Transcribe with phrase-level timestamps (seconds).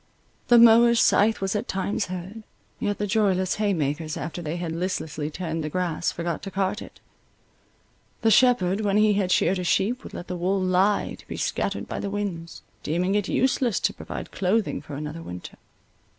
[0.47, 2.41] The mower's scythe was at times heard;
[2.79, 6.99] yet the joyless haymakers after they had listlessly turned the grass, forgot to cart it;
[8.23, 11.37] the shepherd, when he had sheared his sheep, would let the wool lie to be
[11.37, 15.57] scattered by the winds, deeming it useless to provide clothing for another winter.